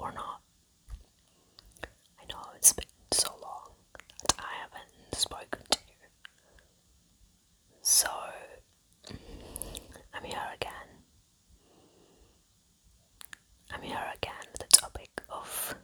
or 0.00 0.12
not. 0.12 0.40
I 1.84 2.24
know 2.30 2.40
it's 2.56 2.72
been 2.72 2.84
so 3.12 3.30
long 3.42 3.70
that 4.22 4.34
I 4.38 4.52
haven't 4.62 5.14
spoken 5.14 5.60
to 5.70 5.78
you. 5.86 5.94
So, 7.82 8.08
I'm 10.14 10.24
here 10.24 10.38
again. 10.54 10.72
I'm 13.72 13.82
here 13.82 14.12
again 14.16 14.32
with 14.52 14.60
the 14.70 14.76
topic 14.76 15.10
of 15.28 15.74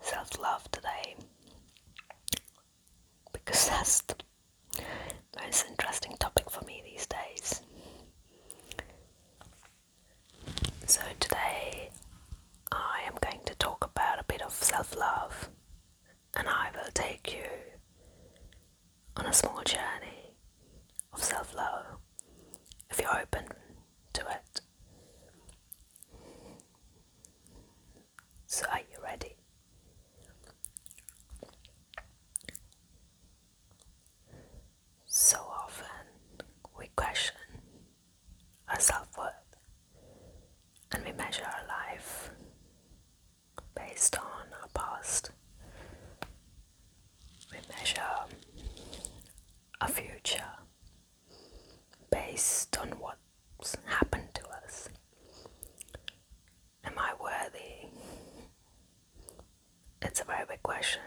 self 0.00 0.38
love 0.40 0.70
today 0.70 1.16
because 3.32 3.68
that's 3.68 4.00
the 4.02 4.14
That's 60.14 60.28
a 60.28 60.32
very 60.32 60.46
big 60.48 60.62
question. 60.62 61.00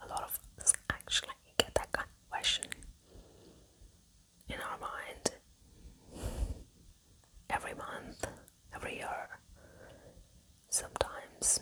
A 0.00 0.08
lot 0.08 0.22
of 0.22 0.40
us 0.58 0.72
actually 0.88 1.34
get 1.58 1.74
that 1.74 1.92
kind 1.92 2.08
of 2.08 2.30
question 2.30 2.64
in 4.48 4.54
our 4.54 4.78
mind 4.80 5.30
every 7.50 7.74
month, 7.74 8.26
every 8.74 8.94
year, 8.96 9.28
sometimes 10.70 11.60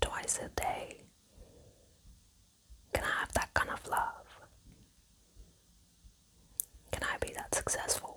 twice 0.00 0.38
a 0.44 0.48
day. 0.50 1.02
Can 2.92 3.02
I 3.02 3.10
have 3.18 3.32
that 3.32 3.52
kind 3.52 3.70
of 3.70 3.84
love? 3.88 4.28
Can 6.92 7.02
I 7.02 7.16
be 7.18 7.32
that 7.34 7.52
successful? 7.52 8.09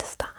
листа. 0.00 0.29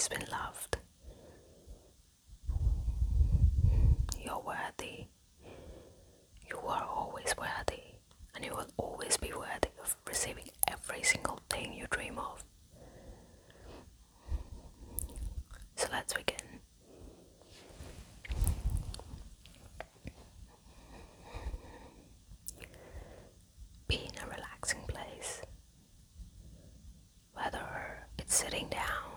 always 0.00 0.08
been 0.08 0.28
loved. 0.32 0.78
You're 4.24 4.42
worthy. 4.46 5.08
You 6.48 6.58
are 6.66 6.84
always 6.84 7.34
worthy, 7.36 7.82
and 8.34 8.42
you 8.42 8.52
will 8.52 8.66
always 8.78 9.18
be 9.18 9.30
worthy 9.36 9.68
of 9.82 9.96
receiving 10.08 10.48
every 10.68 11.02
single 11.02 11.38
thing 11.50 11.74
you 11.74 11.86
dream 11.90 12.18
of. 12.18 12.42
So 15.76 15.88
let's 15.92 16.14
begin. 16.14 16.36
Be 23.86 23.96
in 23.96 24.22
a 24.22 24.34
relaxing 24.34 24.80
place, 24.88 25.42
whether 27.34 28.06
it's 28.18 28.34
sitting 28.34 28.68
down 28.70 29.09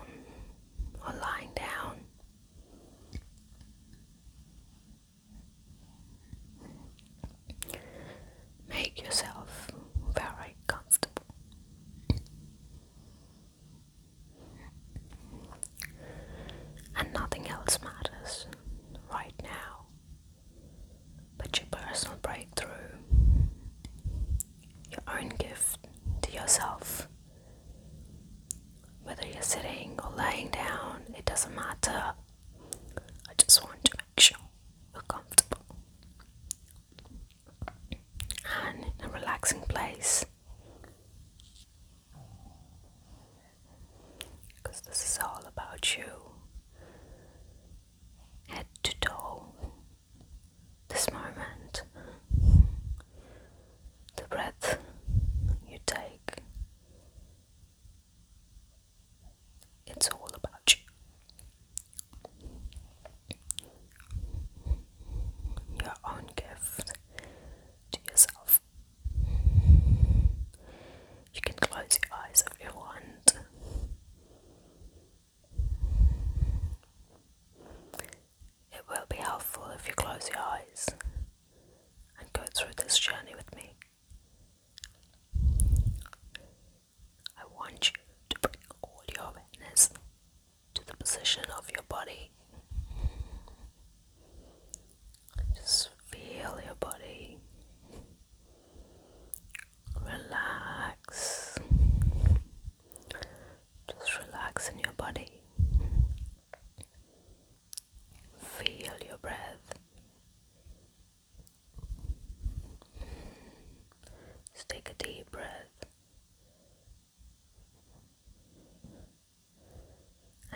sitting 29.44 29.98
or 30.02 30.10
laying 30.16 30.48
down, 30.48 31.02
it 31.16 31.24
doesn't 31.24 31.54
matter. 31.54 32.14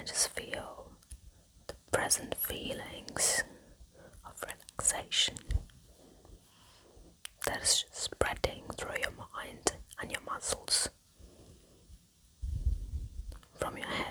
just 0.09 0.29
feel 0.31 0.91
the 1.67 1.75
present 1.93 2.35
feelings 2.35 3.45
of 4.25 4.33
relaxation 4.43 5.35
that 7.47 7.61
is 7.61 7.85
spreading 7.93 8.63
through 8.79 8.97
your 9.03 9.13
mind 9.35 9.73
and 10.01 10.11
your 10.11 10.23
muscles 10.23 10.89
from 13.55 13.77
your 13.77 13.87
head. 13.87 14.08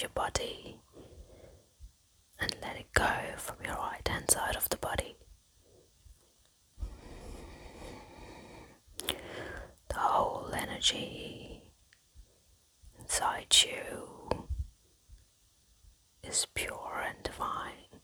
your 0.00 0.10
body 0.10 0.80
and 2.40 2.54
let 2.62 2.76
it 2.76 2.92
go 2.92 3.08
from 3.36 3.56
your 3.64 3.74
right 3.74 4.06
hand 4.06 4.30
side 4.30 4.56
of 4.56 4.68
the 4.68 4.76
body. 4.76 5.16
The 9.88 9.94
whole 9.94 10.52
energy 10.54 11.62
inside 12.98 13.56
you 13.64 14.46
is 16.22 16.46
pure 16.54 17.02
and 17.06 17.22
divine, 17.22 18.00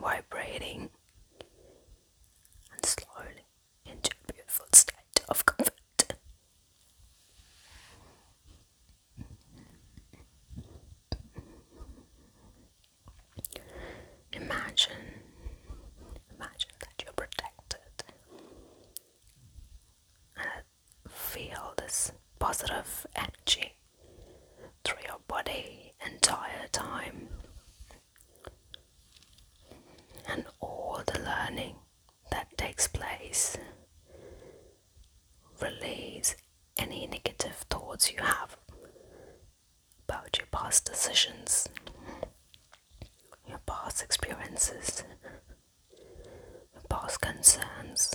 vibrating 0.00 0.90
positive 22.46 23.08
energy 23.16 23.72
through 24.84 25.02
your 25.04 25.18
body 25.26 25.92
entire 26.06 26.68
time. 26.70 27.28
And 30.28 30.44
all 30.60 31.02
the 31.12 31.18
learning 31.18 31.74
that 32.30 32.56
takes 32.56 32.86
place 32.86 33.58
release 35.60 36.36
any 36.76 37.08
negative 37.08 37.56
thoughts 37.68 38.12
you 38.12 38.22
have 38.22 38.56
about 40.08 40.38
your 40.38 40.46
past 40.52 40.84
decisions 40.84 41.68
your 43.48 43.58
past 43.66 44.04
experiences 44.04 45.02
your 46.72 46.82
past 46.88 47.20
concerns. 47.20 48.14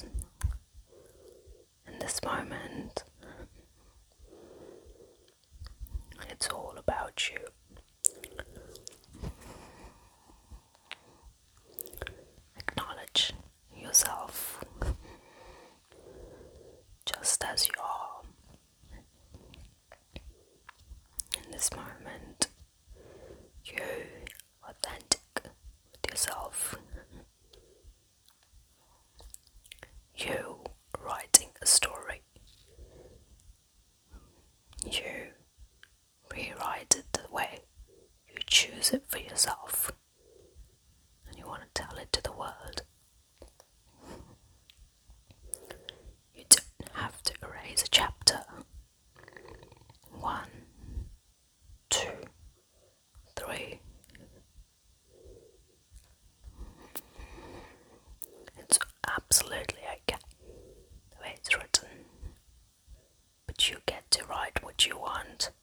In 1.86 2.00
this 2.00 2.22
moment 2.24 3.04
YouTube. 7.22 7.61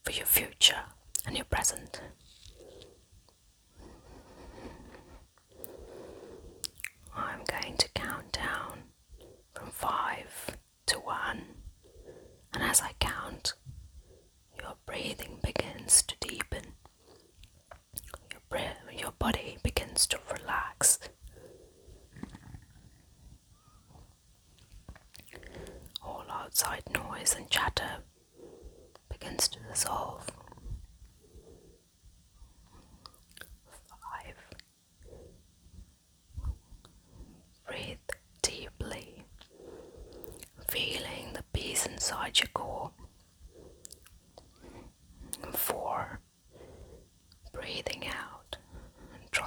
for 0.09 0.15
your 0.15 0.27
future 0.27 0.85
and 1.27 1.37
your 1.37 1.45
present. 1.45 2.01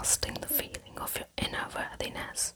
trusting 0.02 0.34
the 0.42 0.48
feeling 0.48 0.98
of 0.98 1.16
your 1.16 1.28
inner 1.38 1.68
worthiness. 1.76 2.56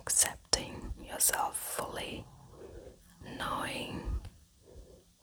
Accepting 0.00 0.94
yourself 1.06 1.54
fully, 1.76 2.24
knowing 3.38 4.00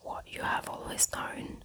what 0.03 0.31
you 0.31 0.43
have 0.43 0.69
always 0.69 1.09
known 1.11 1.63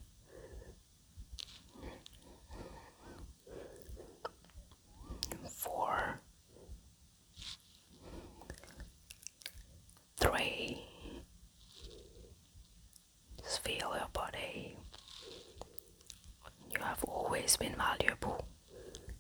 always 17.38 17.56
been 17.56 17.76
valuable. 17.76 18.44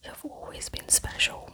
You've 0.04 0.24
always 0.24 0.68
been 0.68 0.88
special. 0.88 1.48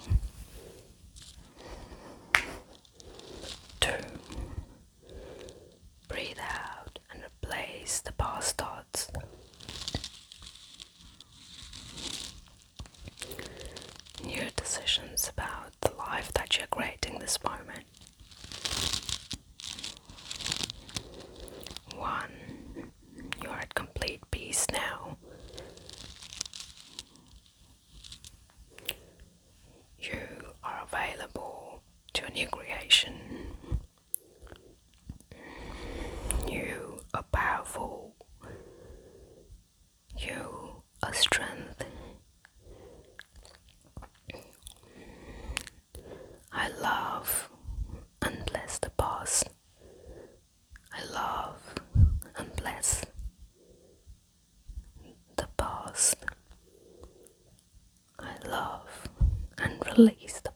least. 59.99 60.49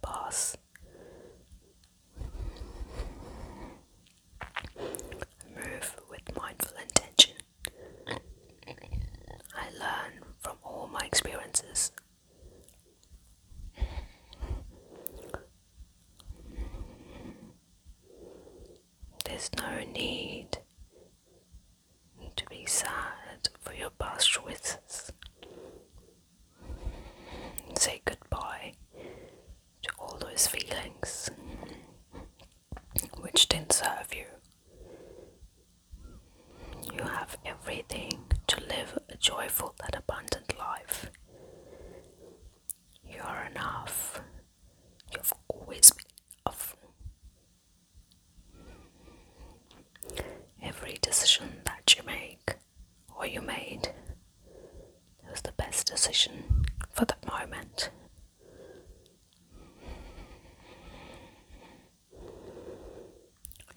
for 56.98 57.04
the 57.04 57.14
moment. 57.30 57.90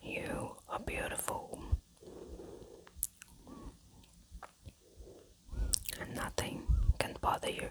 You 0.04 0.56
are 0.68 0.80
beautiful, 0.80 1.62
and 6.00 6.16
nothing 6.16 6.64
can 6.98 7.16
bother 7.22 7.52
you 7.52 7.70